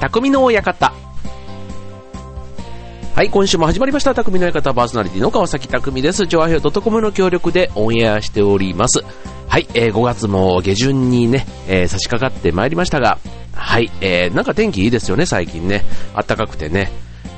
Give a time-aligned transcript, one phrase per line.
[0.00, 0.94] 匠の館。
[3.14, 4.14] はい、今週も始まりました。
[4.14, 6.24] 匠の館パーソナリティの川崎匠です。
[6.24, 9.04] ジョアヘオ .com の協力でオンエアしております。
[9.46, 13.18] はい、えー5月も下旬にね、えー差し掛かってまいりましたが、
[13.52, 15.84] はい、えーなんか天気いいですよね、最近ね。
[16.14, 16.90] 暖かくてね。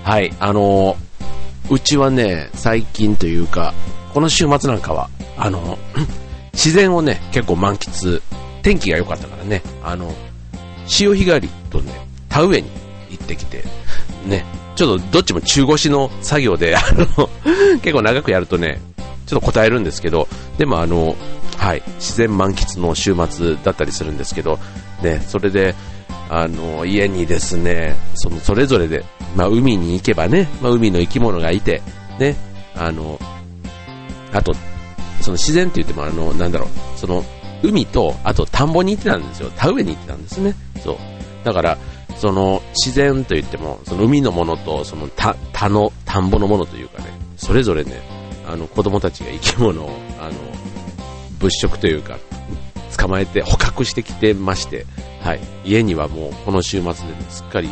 [0.04, 3.74] はい、あのーうちはね、最近というか、
[4.14, 6.06] この週末なんかは、あのー、
[6.54, 8.22] 自然をね、結構満喫、
[8.62, 10.12] 天気が良かったからね、あの、
[10.86, 12.70] 潮干狩りとね、田植えに
[13.10, 13.62] 行ってきて、
[14.26, 17.28] ね、ちょっとどっちも中腰の作業で、あの、
[17.82, 18.80] 結構長くやるとね、
[19.26, 21.14] ちょっと答えるんですけど、でもあの、
[21.58, 24.58] はい、自然満喫の週末だったりするんですけど、
[25.02, 25.74] ね、それで、
[26.30, 29.04] あの、家にですね、その、それぞれで、
[29.36, 31.82] まあ、海に行けばね、まあ、海の生き物がいて、
[32.18, 32.36] ね、
[32.74, 33.20] あの、
[34.32, 34.54] あと、
[35.20, 36.68] その自然って言っても、あの、なんだろう、
[36.98, 37.22] その、
[37.62, 39.50] 海と、あと田んぼに行ってたんですよ。
[39.54, 40.54] 田植えに行ってたんですね。
[40.82, 40.96] そう。
[41.44, 41.78] だから、
[42.22, 47.06] その、自然と言っても、その海のものと、その田、田の、田んぼのものというかね、
[47.36, 48.00] それぞれね、
[48.46, 50.32] あの、子供たちが生き物を、あの、
[51.40, 52.20] 物色というか、
[52.96, 54.86] 捕まえて捕獲してきてまして、
[55.20, 55.40] はい。
[55.64, 57.68] 家にはもう、この週末で、ね、すっかり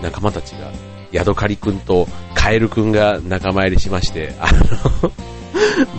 [0.00, 0.70] 仲間たちが、
[1.10, 4.48] ヤドカリくんとカエルくんが仲間入りしまして、あ
[5.02, 5.10] の、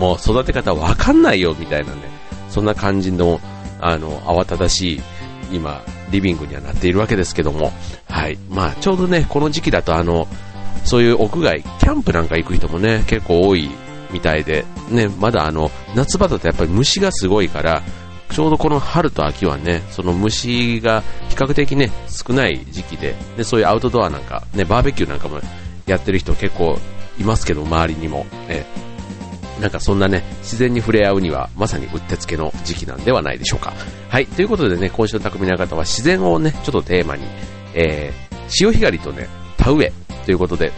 [0.00, 2.00] もう育て方わかんないよみたいなね、
[2.48, 3.42] そんな感じの、
[3.78, 5.02] あの、慌ただしい、
[5.52, 7.72] 今、リビングにはなっているわけですけども、
[8.08, 8.38] はい。
[8.48, 10.28] まあ、ちょうどね、この時期だとあの、
[10.84, 13.70] そういう屋外、キャンプなんか行く人もね、結構多い
[14.12, 17.82] みたいで、ね、まだあの、夏場だとやっぱり虫がすごいから、
[18.30, 25.40] ちょうどこの春と秋はね、その虫が比較的ね、少ない時期で、で、そういうアウトドアなんか、ね、バーベキューなんかも
[25.86, 26.78] やってる人結構
[27.18, 28.26] いますけど、周りにも。
[28.48, 28.66] ね、
[29.60, 33.74] なんかそんなね、自然に触れ合うには、まさにうってつけの時期なんではないでしょうか。
[34.08, 37.24] はい、ということでね、今週の匠の方は自然をね、ちょっとテーマに、
[37.74, 39.92] えー、潮干狩りとね、田植え
[40.24, 40.72] ということで、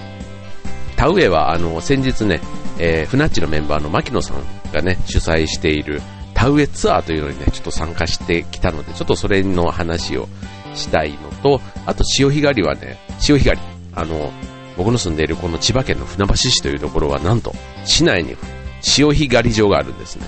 [0.96, 2.40] 田植えはあの、先日ね、
[2.78, 6.02] えー、フナッチのメンバーの牧野さんがね、主催している
[6.34, 10.28] 田植えツアーというのにね、ちょっと参加してきたので、ちょっとそれの話を
[10.74, 14.32] したいのと、あと潮干狩りはね、潮干狩り、あの、
[14.76, 17.54] 僕の住んでいるこの千葉県の船橋市というところは、なんと、
[17.84, 18.36] 市内に
[18.82, 20.26] 潮干狩り場があるんですね。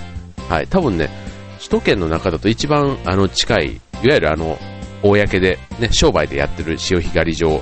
[0.49, 1.09] はい、多分ね、
[1.57, 4.57] 首都圏の中だと一番あの近い、いわゆるあの、
[5.03, 7.61] 公で、ね、商売でやってる潮干狩り場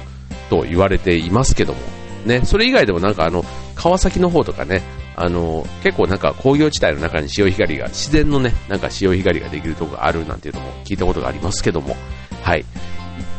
[0.50, 1.80] と言われていますけども、
[2.26, 3.44] ね、それ以外でもなんかあの、
[3.76, 4.82] 川崎の方とかね、
[5.16, 11.96] あの、結構なんか工業地帯の中に潮干狩りが、自然のね、なんか潮干狩りができるところがあるなんていうのも聞いたことがありますけども、
[12.42, 12.66] はい。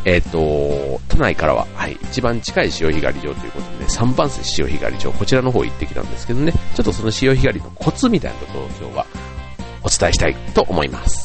[0.04, 9.06] えっ、と、都内からは、はい、一番近い潮干狩り場ということでね、3番線潮干狩り場、こちらの方行ってきたんですけどね、ちょっとその潮干狩りのコツみたいなことを今日は
[9.82, 11.24] お伝えしたいと思います。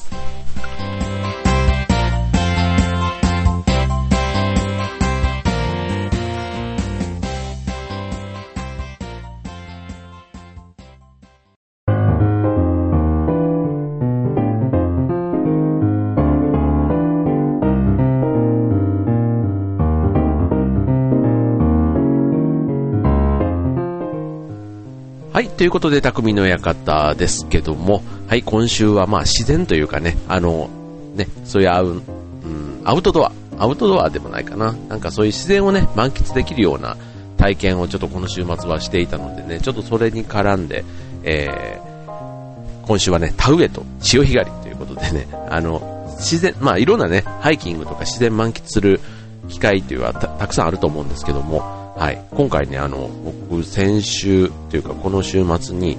[25.60, 30.70] ということで、匠の館ですけども、はい、今週はまあ自然というかね、あの、
[31.16, 36.96] ね、そういうアウ,、うん、アウトドア、アウトドアでもないかな、なんかそういう自然をね、満喫できるような
[37.36, 40.86] 体験をちょっとこの週末はしていたのでね、ちょっとそれに絡んで、
[41.24, 49.02] えー、今週はね、田植えと潮干狩りということでね、あの、自然、まあいろんなね、ハイキングとか自然満喫する
[49.50, 53.10] 機会というのはたたくさんあると思うんですけども、はい、今回ね、あの、
[53.50, 55.98] 僕、先週というか、この週末に、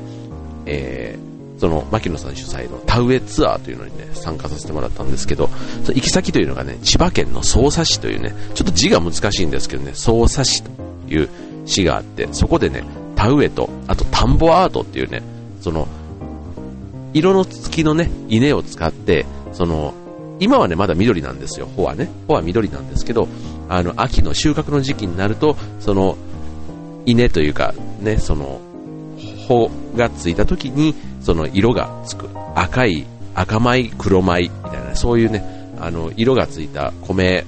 [0.66, 5.48] えー、その、牧野さん主催の田植えツアーというのにね、参加させてもらったんですけど、
[5.84, 10.70] その行き先というのがね、千葉県の匝瑳市というね、ちょっと字が難しいんですけどね、匝瑳市と
[11.08, 11.28] いう
[11.66, 12.84] 市があって、そこでね、
[13.16, 15.22] 田植えと、あと田んぼアートっていうね、
[15.60, 15.86] その、
[17.12, 19.94] 色の付きのね、稲を使って、その、
[20.38, 22.08] 今はね、まだ緑なんですよ、穂はね。
[22.26, 23.28] 穂は緑なんですけど、
[23.70, 26.18] あの、秋の収穫の時期になると、その、
[27.06, 28.60] 稲というか、ね、その、
[29.46, 32.28] 穂がついた時に、その色がつく。
[32.56, 35.44] 赤い、赤米、黒米、みたいな、そういうね、
[35.78, 37.44] あの、色がついた米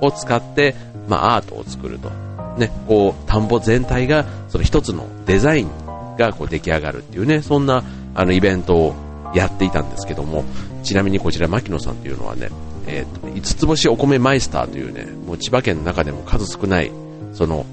[0.00, 0.76] を使って、
[1.08, 2.10] まあ、アートを作ると。
[2.56, 5.70] ね、こう、田んぼ全体が、その一つのデザイン
[6.16, 7.82] がこう出来上がるっていうね、そんな、
[8.14, 8.94] あの、イベントを
[9.34, 10.44] やっていたんですけども、
[10.84, 12.50] ちなみにこちら、牧野さんというのはね、
[12.86, 16.90] えっ、と、五つ星お米マイスターというね、もう千葉県の中でも数少ない、
[17.34, 17.66] その、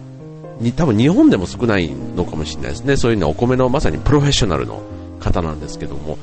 [0.60, 2.98] に多分日本でも少ないのかもしれないですね。
[2.98, 4.82] そういうね、お米のまさにプロフェッショナルの
[5.20, 6.18] 方なんですけども、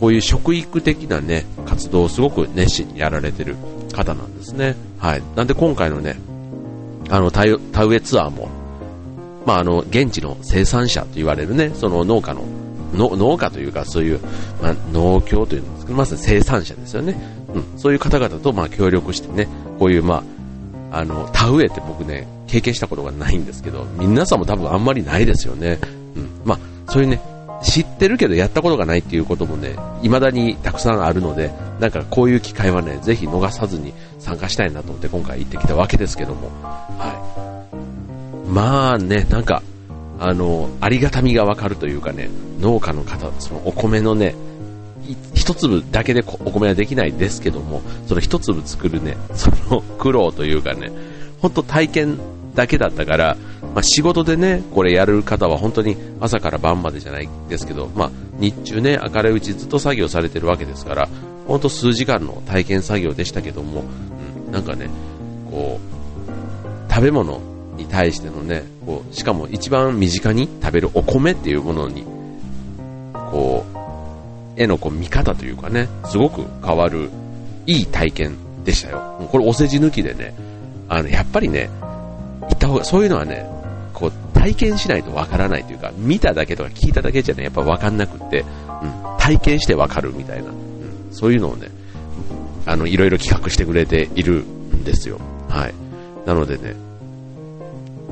[0.00, 3.56] こういう食育的なね、活動をすごく熱心にやられてる
[3.92, 4.74] 方なんですね。
[4.98, 5.22] はい。
[5.36, 6.16] なんで今回のね、
[7.10, 8.48] あの、田植えツアーも、
[9.44, 12.44] まあ、あの、現地の生産者と言われるね、その農家の、
[12.94, 14.20] の農家というか、そういう、
[14.62, 17.18] まあ、農協というんですけど、まず生産者ですよね。
[17.54, 19.48] うん、そういう方々と、まあ、協力してね、
[19.78, 20.22] こういう、ま
[20.90, 25.78] あ、あの、田植えって僕ね、経験したことがないんですけど、皆さんも多分あんまりないですよね。
[26.16, 27.20] うん、まあ、そういうね、
[27.62, 37.68] 知ってるけどやったことがないっていうこともね、未だにたくさんあるので、なんかこういう機会はね、ぜひ逃さずに参加したいなと思って今回行ってきたわけですけども、は
[38.46, 38.48] い。
[38.48, 39.62] まあね、なんか、
[40.18, 42.30] あの、ありがたみがわかるというかね、
[42.60, 44.34] 農家の方、そのお米のね、
[45.40, 50.92] 一粒だけでお米はできないですけども、その一粒作るね、その苦労というかね、
[51.40, 52.18] 本当体験
[52.54, 53.38] だけだったから、
[53.74, 61.08] まあ、仕事でね、これやる方は本当に朝から晩までじゃないですけど、まあ、日中ね、明るいうちずっと作業されてるわけですから、
[61.46, 63.84] 本当数時間の体験作業でしたけども、
[64.46, 64.90] うん、なんかね、
[65.50, 67.40] こう、食べ物
[67.78, 72.04] に対してのね、こう、しかも一番身近に食べるお米っていうものに、
[73.14, 73.79] こう、
[74.60, 77.08] 絵のこう見方というかね、すごく変わる、
[77.66, 79.28] いい体験でしたよ。
[79.32, 80.34] これお世辞抜きでね、
[80.86, 81.70] あの、やっぱりね、
[82.42, 83.46] 行った方が、そういうのはね、
[83.94, 90.54] こう、体験しないとわからないというか、見ただけとか聞いただけじゃね、やっぱわかんなくって、うん、体験してわかるみたいな、うん、
[91.10, 91.68] そういうのをね、
[92.66, 95.18] あの、いろいろ企画してくれているんですよ。
[95.48, 95.74] はい。
[96.26, 96.74] なのでね、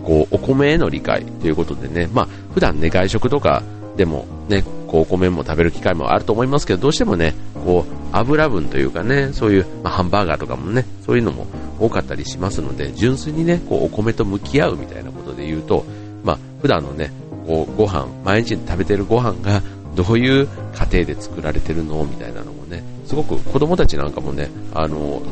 [0.03, 3.63] こう、お米への理解ということでね、まあ、普段ね、外食とか
[3.99, 7.35] でもね、こう、お米も食べる機会もあると思いますけど、どうしてもね、
[7.65, 11.47] こう、油分というかね、そういう、まあ、ハンバーガーとかもね、そういうのも
[11.79, 15.85] 多かったりしますので、純粋にね、こう、お米と向き合うみたいなことで言うと、
[16.25, 17.13] まあ、普段のね、
[17.47, 19.63] こう、ご飯、毎日食べてるご飯が、
[19.95, 25.23] どういう過程で作られてるのみたいなのもね、すごく子供たちなんかもね、あの、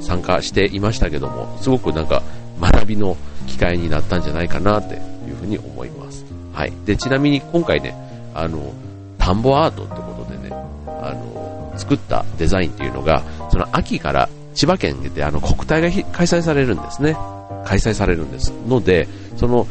[0.00, 2.22] 参加していましたけども、すごくなんか
[2.60, 3.16] 学びの
[3.46, 4.98] 機会になったんじゃないかなってい
[5.32, 6.24] うふうに思います。
[6.52, 6.72] はい。
[6.84, 7.94] で、ちなみに今回ね、
[8.34, 8.72] あの、
[9.18, 10.54] 田んぼアートってことでね、
[10.86, 17.16] あの、作ったデザインっていうのが、その秋から千葉県であの国体が開催されるんですね。
[17.64, 18.52] 開催されるんです。
[18.68, 19.66] ので、その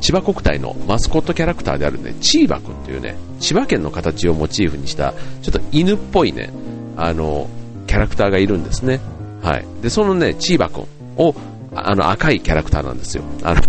[0.00, 6.50] 千葉国体のマスコットキャラクターであるね、チーバくんというね、千葉県の形をモチーフにした、ちょっと犬っぽいね、
[6.96, 7.48] あの、
[7.86, 9.00] キャラクターがいるんですね。
[9.42, 9.64] はい。
[9.82, 10.86] で、そのね、チーバくん
[11.16, 11.34] を、
[11.74, 13.24] あの、赤いキャラクターなんですよ。
[13.42, 13.62] あの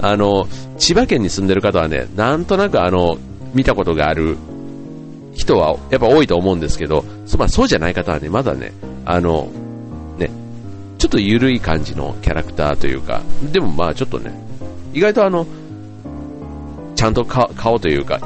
[0.00, 0.48] あの、
[0.78, 3.18] 千葉県に住んでる方はね、なんとなくあの、
[3.54, 4.36] 見たことがある
[5.34, 7.04] 人はやっぱ多いと思うんですけど、
[7.38, 8.72] まあ、そうじゃない方はね、まだね、
[9.04, 9.48] あの、
[10.18, 10.30] ね、
[10.98, 13.22] ちょっと緩い感じのキャラクターというか、
[13.52, 14.32] でもまあちょっとね、
[14.92, 15.46] 意外とあの、
[16.94, 18.20] ちゃんと顔というか、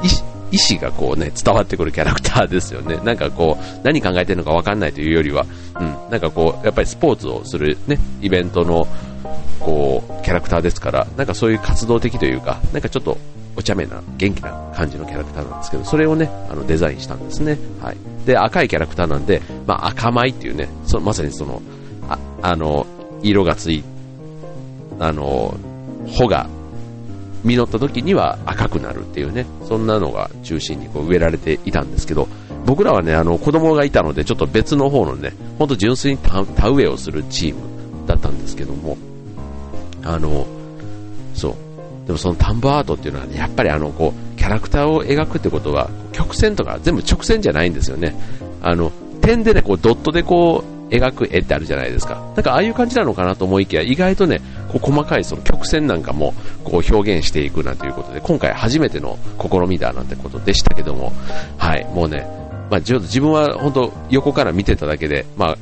[0.51, 2.97] 意思がこうね、伝わってくるキャラクターですよね。
[3.03, 5.45] なんかこう、何考えてるのかわかんないというよりは、
[5.79, 8.87] うん、なんかこう、やっぱりスポーツをするね、イベントの、
[9.59, 13.17] こう、キャラクターですから、なんかそういう活動的というか、なんかちょっと
[13.55, 17.57] お茶目な、元気な感じのキャラクターなんですけど、それをね、あのデザインしたんですね。
[17.81, 17.97] はい。
[18.25, 21.61] で、赤いキャラクターなんで、まあ赤米っていうね、そまさにその、
[22.09, 22.85] ああの、
[23.21, 23.83] 色がつい、
[24.99, 25.55] あの、
[26.07, 26.47] 穂が
[27.43, 32.27] 実った時には赤くなるっていうね、そんなのが中心にこう植えられていたんですけど、
[32.65, 37.61] 僕らはね、あの子供がいたので、ちょっと別の方のね、ほんと純粋に田植えをするチーム
[38.07, 38.97] だったんですけども、
[40.03, 40.45] あの、
[41.33, 41.55] そう。
[42.05, 48.15] でもその田んぼアートっていうのはね、やっぱりあの、こう、キャラクターを描くってことは、曲線とか全部直線じゃないんですよね。
[48.61, 48.91] あの、
[49.21, 52.15] 点でね、こう、ドットでこう、描く絵ってあるじゃないですか。
[52.35, 56.33] なんかああいう感じなのかなと思いきや、意外とね、こう細かいその曲線なんかも
[56.63, 61.13] こう表現していくなんていうことで、今回初めての試みだなんてことでしたけども、
[61.57, 62.27] はい、もうね、
[62.69, 65.57] まあ、自分は本当横から見てただけで、まあ、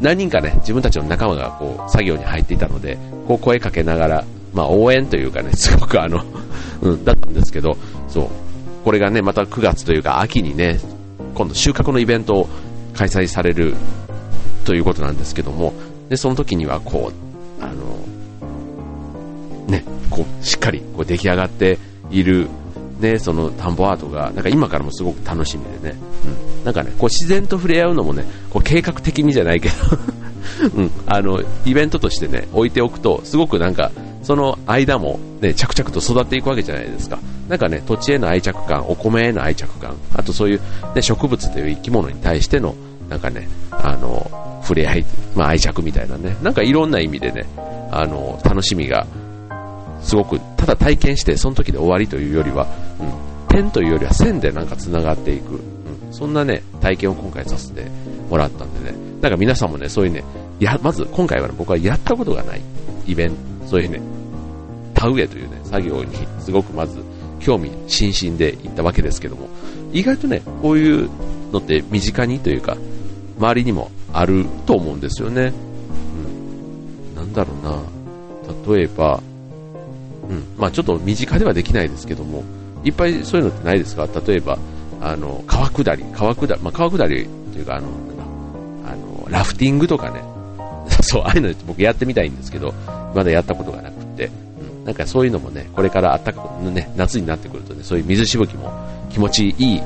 [0.00, 6.24] 何人かね、自分たちの仲間がこう作業に入っていたので、こう声かけながら、まあ応援というかね、 すごくあの、
[6.80, 7.76] うん、だったんですけど、
[8.08, 8.28] そう、
[8.84, 10.80] これがね、また9月というか秋にね、
[11.34, 12.48] 今度収穫のイベントを
[12.94, 13.74] 開催される
[14.64, 15.74] ということなんですけども、
[16.08, 17.12] で、その時にはこ
[17.60, 17.74] う、あの、
[19.68, 21.78] ね、こう、しっかりこう出来上がって
[22.10, 22.48] いる、
[23.00, 25.96] ね、その田んぼアートが、なんか今からもすごく楽しみでね、
[26.58, 29.74] うん、なんかね、こう自然と触れ合うのもね、こう計画的にじゃないけど。
[30.74, 33.90] うん、あの、イベントとしてね、置いておくと、すごくなんか、
[34.22, 37.18] その間もね、着々と育っていくわけじゃないですか。
[37.48, 40.60] なんかね、土地への愛着感、お米への愛着感、あとそういう、
[40.94, 42.74] ね、植物という生き物に対しての、
[43.08, 44.30] なんかね、あの、
[44.62, 47.46] 触れ合い、まあ、愛着みたいなね、なんかいろんな意味でね、
[47.90, 49.06] あの、楽しみが、
[50.02, 52.66] すごく、ただ体験して、その時で終わりというよりは、
[53.00, 55.60] うん、点というよりは線でなんか繋がっていく、うん、
[56.12, 57.86] そんなね、体験を今回させて
[58.28, 60.24] もらったんでね、なんか皆さんもね、そういうね、
[60.60, 62.60] や、まず今回は、ね、僕はやったことがない
[63.06, 64.00] イベント、そういうね、
[64.94, 67.02] 田植えというね、作業にすごくまず
[67.40, 69.48] 興味津々で行ったわけですけども、
[69.92, 71.10] 意外とね、こういう
[71.52, 72.76] のって身近にというか、
[73.38, 75.52] 周りにもあると思うんですよね。
[77.08, 77.14] うん。
[77.16, 78.74] なんだろうな。
[78.76, 79.20] 例えば、
[80.28, 80.44] うん。
[80.58, 82.44] まあちょっと身近ではできないですけども、
[82.84, 84.08] いっぱいそういうのってないですか？
[84.26, 84.58] 例えば、
[85.00, 87.88] あの、川下り、川下り、まあ川下りというか、あの、
[88.86, 90.22] あの、ラフティングとかね、
[91.02, 92.74] そう、ああいうの僕やってみたいんですけど、
[93.14, 94.30] まだやったことがなくて、
[94.78, 98.72] うん、なんかそういうのもね、これから暖かく、ね、夏になってくるとね、そういう水しぶきも
[99.10, 99.82] 気持ちいい、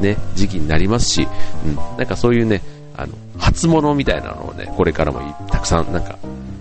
[0.00, 1.26] ね、時期になりますし、
[1.66, 2.62] うん、なんかそういうね、
[2.96, 5.20] あの、初物みたいなのをね、これからも
[5.50, 6.16] たくさんなんか、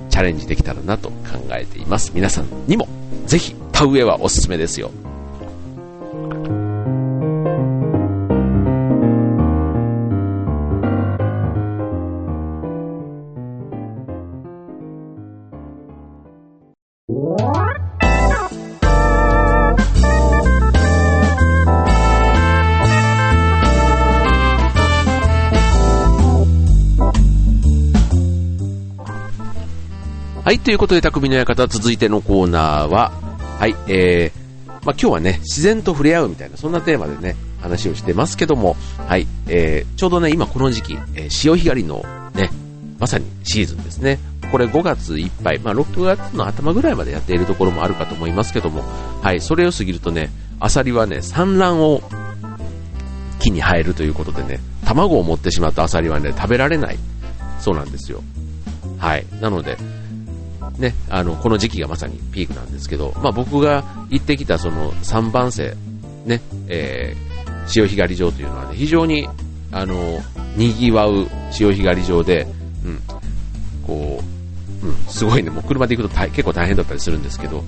[0.09, 1.13] チャレンジできたらなと考
[1.51, 2.11] えています。
[2.13, 2.87] 皆さんにも、
[3.31, 4.91] ぜひ、田植えはおすすめですよ。
[30.43, 33.20] はい、ということで、匠の館、続いてのコーナーは、
[33.61, 38.75] はい、えー、まあ、今日はね、自然と触れ合うみたいな、そんなテーマでね、話をしてますけども、
[39.07, 42.03] はい、えー、ちょうどね、今この時期、えー、潮干狩りの
[42.33, 42.49] ね、
[42.97, 44.17] まさにシーズンですね。
[44.51, 48.81] これ5月いっぱい、まあ、6月の頭ぐらいまでやっているところもあるかと思いますけども、
[49.21, 52.01] はい、それを過ぎるとね、アサリはね、産卵を
[53.37, 56.97] 木に生えるということでね、卵を持ってしまったアサリはね、食べられない。
[57.59, 58.23] そうなんですよ。
[58.97, 59.25] はい。
[59.39, 59.77] なので、
[60.77, 65.75] ね、あの、この時期がまさにピークなんですけど、まあ僕が行ってきたその3番線、
[66.25, 69.27] ね、えー、潮干狩り場というのはね、非常に、
[69.71, 70.19] あの、
[70.55, 72.47] 賑わう潮干狩り場で、
[72.85, 72.99] うん、
[73.85, 74.40] こう、
[74.83, 77.65] うん、すごいね、もう車で行くと結構大変だったりするんですけど、うん、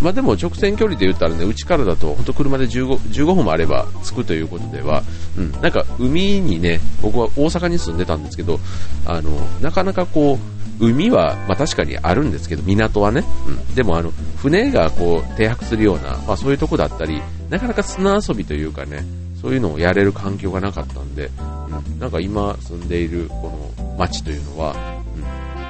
[0.00, 5.02] まあでも直線距離で言ったらね、うちからだと本当車で 15, 15分もあれば着くということでは、
[5.36, 8.58] うん、なんか海にね、僕は大阪に住んでたんですけど、
[9.04, 19.04] あの、なかなかこう、海は、まあ、確かにあるんですけど、港はね、うん、でもあの船がこう停泊するような、まあ、そういうとこだったり、なかなか砂遊びというかね、
[19.40, 24.95] そういうのをやれる環境がなかったんで、うん、なんか今住んでいるこの町というのは、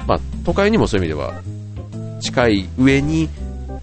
[0.07, 1.41] まあ、都会にもそういう意味では
[2.21, 3.29] 近い上に、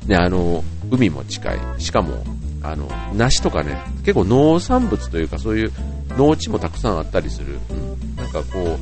[0.06, 2.24] ね、あの海も近い、しかも
[2.62, 5.72] あの梨とかね、結構農産物というかそういう
[6.16, 8.78] 農地もたくさんあったりする、うん、なんかこ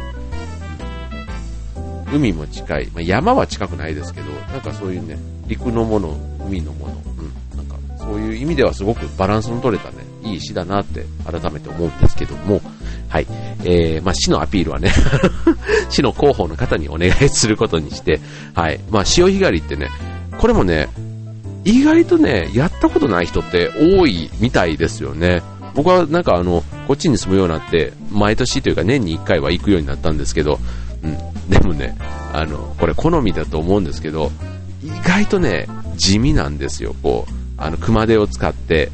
[2.12, 12.60] う海も近い、まあ、山は近くないですけど、なんかそういうね、陸のもの、海のもの、うん、なんかそういう意味ではすごくバランスの取れたね、いい市だなって改めて思うんですけども、
[13.08, 13.26] はい、
[13.64, 14.92] えー、まあ市のアピールはね
[15.90, 18.20] 市の広報の方にお願いすることにして、
[18.54, 19.88] はい、まあ潮干狩りってね、
[20.38, 20.88] これもね、
[21.64, 25.42] 意外とね、やったことない人って多いみたいですよね。
[25.74, 30.58] 僕はなんかあの、こっちに住むようになって、毎年というか年に1回は行くようになったんですけど、
[31.02, 31.16] うん。
[31.48, 31.96] でもね、
[32.32, 34.30] あの、これ好みだと思うんですけど、
[34.82, 36.94] 意外とね、地味なんですよ。
[37.02, 38.90] こう、あの、熊手を使って、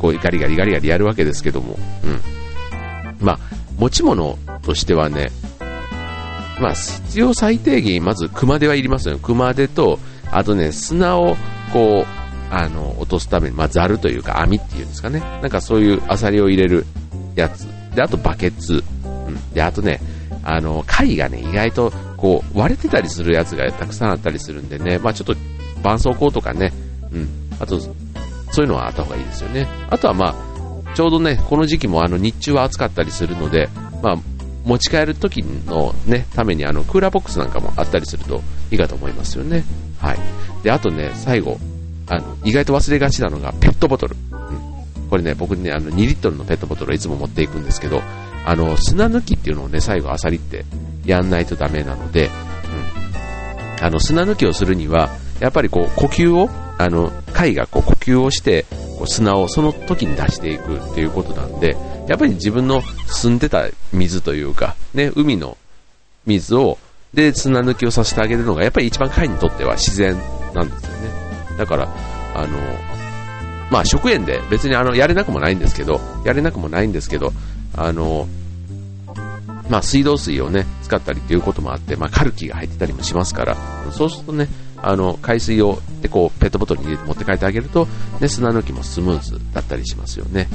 [0.00, 2.20] こう、ガリガリガリガリやるわけですけども、うん。
[3.20, 3.38] まあ、
[3.78, 5.30] 持ち物としてはね、
[6.60, 9.18] まあ、必要最低限、まず熊手はいりますよ。
[9.18, 9.98] 熊手と、
[10.30, 11.36] あとね、砂を、
[11.72, 15.20] こう、あの、落とすために、まあ、ザルというか網っていうんですかね。
[15.20, 16.86] なんかそういうアサリを入れる
[17.36, 17.66] やつ。
[17.94, 18.82] で、あとバケツ。
[19.04, 19.52] うん。
[19.52, 20.00] で、あとね、
[20.42, 25.34] あの、貝がね、意外とこう割れてたりするやつがたくさんあったりするんでね、まあちょっと
[25.76, 26.72] 絆創膏とかね、
[27.12, 27.28] うん、
[27.58, 27.78] あと、
[28.52, 29.66] そういうのはあった方がいいですよね。
[29.88, 33.68] あとはまあ、ちょうどね、この時期もあの日中は暑かったりするので、
[34.02, 34.16] まあ、
[34.64, 39.64] 持ち帰る時のね、ためにあのクーラーボックスなんかもあったりするといいかと思いますよね。
[39.98, 40.18] はい。
[40.62, 41.58] で、あとね、最後、
[42.08, 44.16] あの、意外と忘れがちなのがペットボトル。
[44.32, 45.08] うん。
[45.08, 48.02] これね、僕ね、あの、2リットルのペットボトルをいつも持っていくんですけど、
[48.44, 50.64] あの、砂抜きっていうのをね、最後、アサリって
[51.04, 53.84] やんないとダメなので、うん。
[53.84, 56.50] あの、砂抜きをするには、やっぱりこう、呼吸を、
[56.80, 58.64] あの、貝がこう、呼吸をして、
[58.98, 61.76] こう砂をその時に出していくっていうことなんで、
[62.08, 65.58] やっぱり自分の住んでた水というか、ね、海の
[66.24, 66.78] 水を、
[67.12, 70.16] で、砂抜きをさせてあげるのが、やっぱり一番貝にとっては自然
[70.54, 71.10] なんですよね。
[71.58, 71.88] だから、
[72.34, 72.58] あの、
[73.70, 77.32] まあ、食塩で別にあの、やれなくもないんですけど、やれなくもないんですけど、
[77.76, 78.26] あの、
[79.68, 83.56] まあ、水道水をね、使ったりっていうこともあって、まあ、カルキが入ってたりもしますから、
[83.92, 87.86] そうするとね、あの、海水を、で、こう、ペットボトルに持って帰ってあげると、
[88.20, 90.48] ね、砂抜きもスムーズだったりしますよね。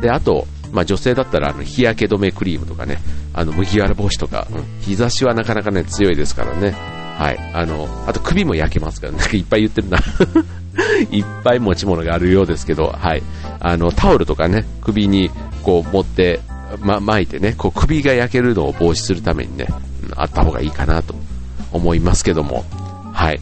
[0.00, 2.98] で、あと、まあ、女性だったら、あの、日焼け止めクリームとかね、
[3.34, 6.74] あの、麦わら帽子とか、うん、日差しはなかなかね、強いですからね、
[7.20, 7.38] はい。
[7.52, 9.98] あの、あと首も焼けますから、なんかいっぱい言ってるな。
[11.12, 13.22] いっぱい持ち物があるようですけど、はい。
[13.60, 15.30] あの、タオルとかね、首に
[15.62, 16.40] こう持って、
[16.80, 19.66] ま、巻いてね、こう首が焼けるのを防止するためにね、
[20.16, 21.14] あった方がいいかなと
[21.72, 22.64] 思いますけども、
[23.12, 23.40] はい。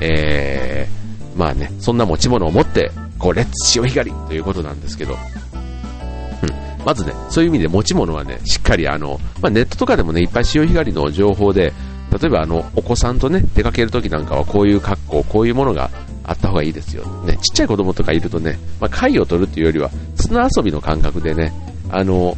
[0.00, 0.97] えー、
[1.38, 6.84] まあね、そんな持ち物を持って、こう、レッツ潮干狩りということなんですけど、うん。
[6.84, 11.72] まずね、そういう意味で持ち物はね、しっかりあの、まあ、ネットとかでもね、いっぱい潮干狩りの情報で、
[12.10, 15.90] 例えばあの、お子さんとね、出かけるときなんかはこういう格好、こういうものが
[16.24, 17.04] あった方がいいですよ。
[17.24, 21.52] ね、ちっちゃい子供とかいるとね、まあ、貝を取るっていうよりは、砂遊びの感覚でね、
[21.90, 22.36] あの、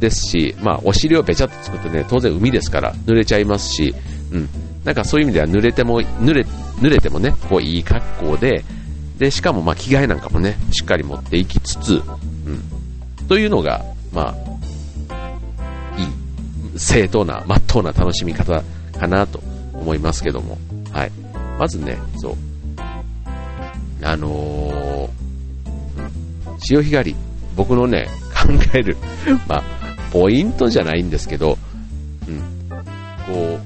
[0.00, 3.94] ですし、まあ、お尻をべちゃっと作ってね、当然海ですから濡れちゃいますし、
[4.32, 4.48] うん。
[4.84, 6.44] なんかそういう意味では濡れても、濡れ、
[6.82, 8.64] 濡れてもね、こういい格好で、
[9.16, 13.26] で、しかもまあ着替えなんかもね、しっかり持っていきつつ、うん。
[13.28, 18.62] というのが、まあ、いい、正当な、まっとうな楽しみ方
[18.98, 19.40] かなと
[19.72, 20.58] 思いますけども、
[20.90, 21.12] はい。
[21.56, 22.36] まずね、そう。
[24.02, 27.16] あのー、潮干狩り、
[27.54, 28.96] 僕のね、 考える、
[29.46, 29.62] まあ、
[30.10, 31.56] ポイントじゃないんですけど、
[32.26, 32.40] うん、
[33.24, 33.60] こ、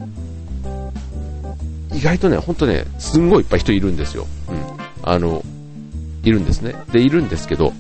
[1.96, 4.26] 意外とね、ほんとね、すんごいいっぱい人いるんですよ。
[4.50, 4.62] うん。
[5.02, 5.42] あの、
[6.22, 6.74] いるんですね。
[6.92, 7.72] で、いるんですけど、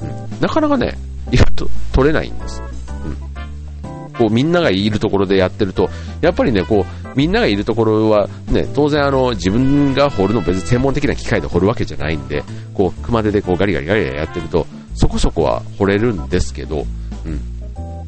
[0.00, 0.98] うん、なかなかね、
[1.32, 2.62] 意外と取れないんです。
[3.04, 4.12] うん。
[4.12, 5.88] こう、みんながいるところでやってると、
[6.20, 12.44] やっぱりね、こう、みんながいるところは、ね、当然あの、自分が掘るの別に専門的な機械で掘るわけじゃないんで、
[12.74, 16.84] こう、熊手でこうガリガリガリガリやってると、そこそこは掘れるんですけど、
[17.24, 17.40] うん。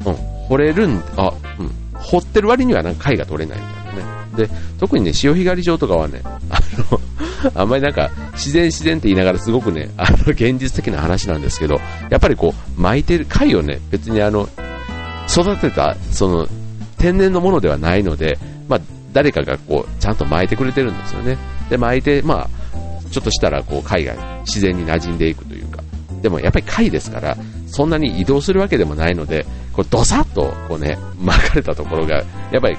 [0.05, 0.15] うん、
[0.47, 4.03] 掘れるん、あ、うん、掘ってる割にはなんか貝が取れないみたいなね。
[4.35, 6.59] で、特にね、潮干狩り場とかはね、あ
[6.91, 11.79] の、あんまりなんか、自然自然って言いながらすごくね、あの、現実的な話なんですけど、
[12.09, 14.47] やっぱりこう、巻いてる、貝をね、別にあの、
[15.29, 16.47] 育てた、その、
[16.97, 18.81] 天然のものではないので、まあ、
[19.13, 21.37] 誰かがこう、ちゃんと巻いてくれてるんですよね。
[21.69, 25.83] で、巻いて、まあ、ちょっとしたらこう、貝が自然に馴染んでいくというか、
[26.21, 32.15] でもやっぱり貝ですから、そんなに移動するわけでもないので、こうドサッとこうね、巻かれたところが、
[32.51, 32.77] やっぱり、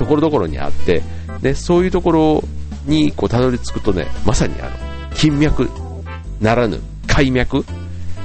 [0.00, 1.02] ところどころにあって、
[1.42, 2.44] で、そういうところ
[2.86, 4.70] にこうたどり着くとね、まさにあの、
[5.14, 5.68] 金脈
[6.40, 7.66] ならぬ貝脈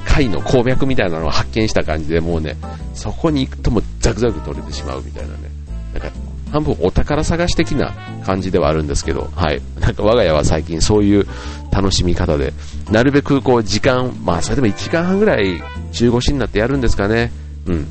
[0.07, 2.55] 貝の鉱脈みたいなのを発見した感じでもうね、
[2.93, 5.49] そこに行くともザクザク取れてしまうみたいなね、
[5.93, 6.09] なんか
[6.49, 7.93] 半分お宝探し的な
[8.25, 9.61] 感じではあるんですけど、はい。
[9.81, 11.27] なんか我が家は最近そういう
[11.73, 12.53] 楽しみ方で、
[12.89, 15.61] なるべくこう時間、まあそれでも1時間半ぐらい
[15.91, 17.33] 中腰になってやるんですかね。
[17.65, 17.87] うん。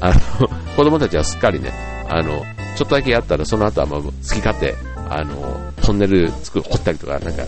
[0.00, 1.72] あの、 子供たちはすっかりね、
[2.08, 2.44] あの、
[2.76, 4.74] ちょっとだけやったらその後はもう好き勝手、
[5.08, 7.42] あの、トンネルつく、掘ったりとか、なんか、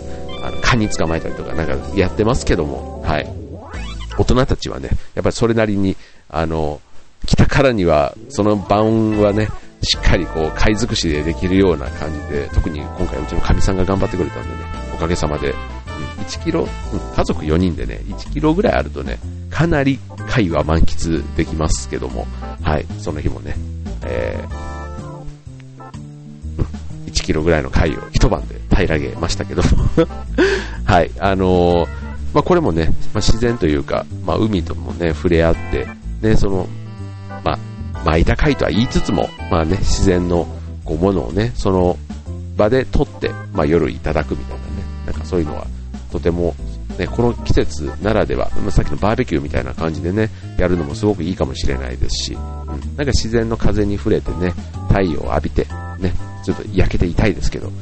[0.44, 3.28] あの、カニ捕まえたりとか、なんかやってますけども、はい。
[4.18, 5.96] 大人たちはね、やっぱりそれなりに、
[6.28, 6.80] あの、
[7.26, 9.48] 来たからには、その晩はね、
[9.82, 14.54] しっかりこう、貝尽くしでできるような感じで、特に今回うちのかみさんが頑張ってくれたんでね、
[14.94, 15.54] おかげさまで、
[16.26, 16.66] 1キロ、
[17.16, 19.18] 家族4人でね、1キロぐらいあるとね、
[19.50, 22.26] かなり貝は満喫できますけども、
[22.62, 23.56] はい、その日もね、
[24.04, 24.71] えー、
[27.22, 29.62] 1キロぐらいの貝を一晩で平らげましたけど
[30.84, 31.88] はい、あのー、
[32.34, 35.86] まあ、これもね、まあ、自然というか、まあ、海ともね、触れ合って、
[36.20, 36.68] ね、その、
[37.44, 37.58] まあ、
[38.04, 40.46] 巻いた貝とは言いつつも、まあね、自然の
[40.84, 41.96] こうものをね、その
[42.56, 44.62] 場で取って、まあ、夜いただくみたいなね、
[45.06, 45.66] なんかそういうのは
[46.10, 46.54] とても、
[46.98, 54.52] ね、この季節ならでは、まあ、さっきのバーベキューみたいな感じでね、やるのもすごくいいかもしれないですし、うん、なんか自然の風に触れてね、
[54.88, 55.66] 太陽を浴びて、
[55.98, 57.74] ね、ちょっと焼けていたいですけど、うん、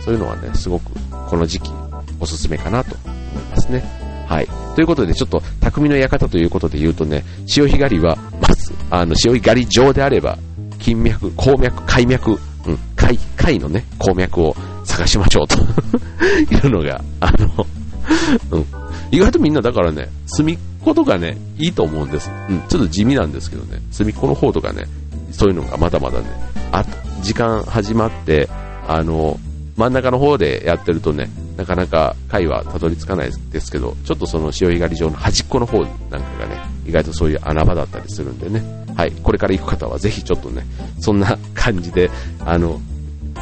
[0.00, 0.92] そういうのはね、すごく
[1.28, 1.70] この時期
[2.18, 4.10] おすすめかなと思いますね。
[4.26, 4.48] はい。
[4.76, 10.38] ということで、ちょっと、匠の館ということで言うとね、潮干狩りは、まず、あの、潮干狩り場であれば、
[10.78, 12.34] 金脈、鉱脈、海脈、う
[12.72, 15.56] ん、海、海のね、鉱脈を探しましょうと
[16.54, 17.66] いうのが、あの、
[18.52, 18.66] うん。
[19.10, 22.30] 意外とみんなだからね、隅っことかね、いいと思うんです。
[22.48, 24.84] うん、ちょっと地味なんですけどね、隅っこの方とかね、
[25.32, 26.26] そういうのがまだまだね、
[26.72, 26.84] あ、
[27.22, 28.48] 時間始まって、
[28.86, 29.38] あの、
[29.76, 38.62] 真ん中の方でやってるとね、なかなか貝はたどり着かないですけど、ちょっとその潮干狩り場の端っこの方なんかがね、意外とそういう穴場だったりするんでね、
[38.96, 40.64] はい、これから行く方はぜひちょっとね、
[40.98, 42.10] そんな感じで、
[42.44, 42.80] あの、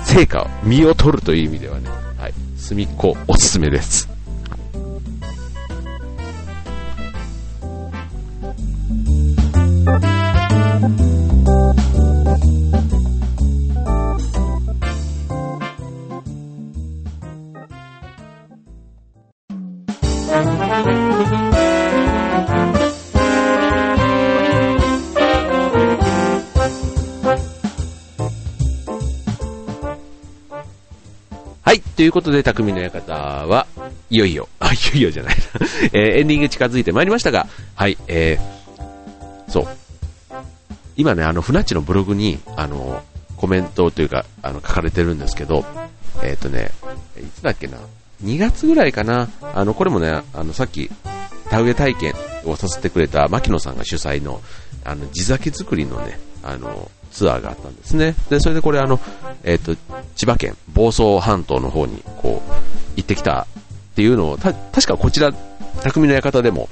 [0.05, 1.88] 成果を、身を取るという意味ではね、
[2.19, 4.17] はい、隅っこおすすめです。
[31.98, 33.66] ということで、匠の館は、
[34.08, 35.37] いよいよ、 あ、いよいよじゃない。
[35.37, 35.42] な、
[35.92, 39.66] えー、エンディング近づいてまいりましたが、はい、えー、そう。
[40.96, 43.02] 今ね、あの、ふなっちのブログに、あの、
[43.37, 45.64] コメントというか、あの、書かれてるんですけど、
[46.22, 46.70] えっ、ー、とね、
[47.20, 47.78] いつだっけな、
[48.22, 50.88] 2月ぐらいかな、あの、これもね、あの、さっき、
[51.50, 54.40] 田植え体験をさせてくれた牧野さんが主催の、
[54.84, 58.14] あの、地酒作りのね、あの、ツアーがあったんですね。
[58.31, 59.00] で、それでこれあの、
[59.42, 59.76] えっ、ー、と、
[60.14, 62.52] 千葉県房総半島の方に、こう、
[62.96, 63.46] 行ってきたっ
[63.96, 65.33] ていうのを、た、確かこちら、
[65.83, 66.68] 匠の館でも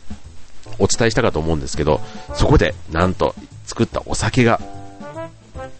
[0.79, 2.01] お伝えしたかと思うんですけど、
[2.35, 4.61] そこで、なんと、作ったお酒が、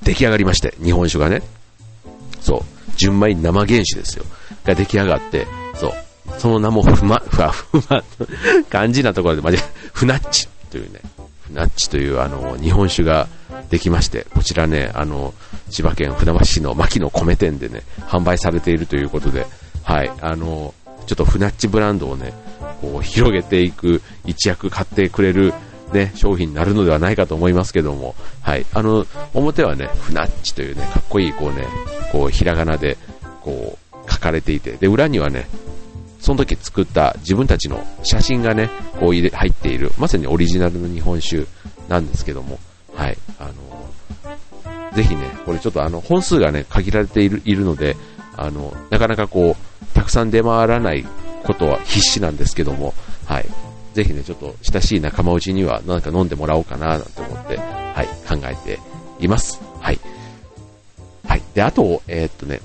[0.03, 1.43] 出来上がりまして、日本酒がね。
[2.41, 2.61] そう、
[2.97, 4.25] 純米生原酒ですよ。
[4.65, 5.93] が出来上がって、そう、
[6.39, 8.03] その名もふま、ふわふま、
[8.69, 9.59] 感じなところで、まじ、
[9.93, 11.01] ふなっちというね、
[11.47, 13.29] ふなっちというあの、日本酒が
[13.71, 15.35] できまして、こちらね、あの、
[15.71, 19.47] 千葉県船橋市の牧野米店でね、販売されているということで、
[19.83, 20.75] はい、あの、
[21.07, 22.33] ちょっとフナッチブランドをね、
[22.81, 25.55] こう広げていく一役買ってくれる
[25.93, 31.67] ね、商品になるのではないかと思いますけども、はい、あの、表はね、フナッチというね、かっこいいこうね、
[32.11, 32.99] こうひらがなで、
[33.41, 35.49] こう書かれていて、で、裏にはね、
[36.21, 41.47] その時作った自分たちの写真がね、こう入れ入っている、まさにオリジナルの日本酒
[41.89, 42.59] なんですけども、
[42.95, 47.97] はい、あの、ぜひね、これちょっとあの、本数がね、限られているいるので、
[48.37, 51.05] あの、なかなかこう、たくさん出回らない
[51.45, 52.95] ことは必死なんですけども、
[53.27, 53.47] はい、
[53.95, 58.79] ぜひね、ちょっと親しい仲間内にはなんか飲んでもらおうかななんて思って、はい、考えて
[59.21, 59.61] います。
[59.81, 59.99] はい。
[61.27, 61.43] はい。
[61.55, 62.61] で、あと、えー、っとね、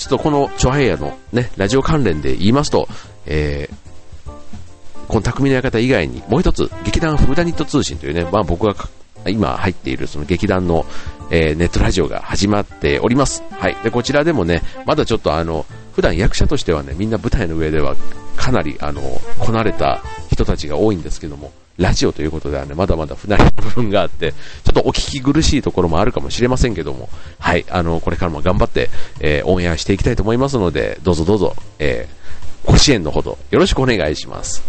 [0.00, 2.88] ちょっとこのチョハイヤのね、ラジオ関連で言いますと、
[3.26, 8.74] えー、この匠の館以外にもう一つ、劇団フーダニット通信というね、まあ僕が
[9.26, 10.86] 今入っているその劇団の、
[11.30, 13.42] えー、ネットラジオが始まっております。
[13.50, 13.76] はい。
[13.84, 17.94] で、こちらでもね、まだちょっとあの、普段役者としてはね、みんな舞台の上では
[18.36, 19.02] かなり、あの、
[19.38, 28.90] こなれた人たちが多いんですけども、ラジオということではね、まだまだ不慣れな部分があって、ちょっとお聞き苦しいところもあるかもしれませんけども、はい、あの、これからも頑張って、
[29.20, 34.62] えー、オンエアしていきたいと思いますので、どうぞどうぞ、えー、ご支援のほどよろしくお願いします。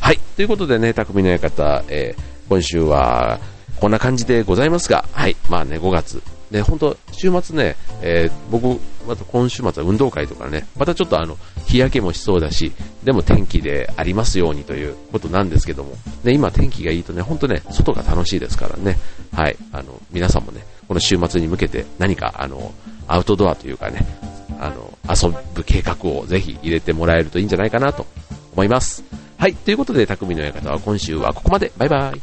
[0.00, 3.38] はい、ということでね、匠の館、えー、今週は、
[3.80, 12.72] こんな感じでございますが、はい、まあね、5月、で、本当週末ね、えー、僕、また今週末は運動会とかね、またちょっとあの、日焼けもしそうだし、
[13.06, 15.92] でも天気でありますようにということなんですけども、
[16.24, 18.98] ね、今天気がいいとね、ほんとね、外が楽しいですからね、
[19.32, 22.74] はい、あの、皆さんもね、この週末に向けて何か、あの、
[23.06, 24.04] アウトドアというかね、
[24.58, 28.06] あの、遊ぶ計画をぜひ入れてもらえるといいんじゃないかなと
[28.54, 29.04] 思います。
[29.38, 31.70] はい、ということで、匠の館は今週はここまで。
[31.78, 32.20] バイバイ。